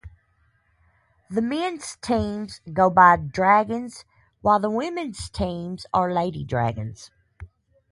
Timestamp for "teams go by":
2.01-3.17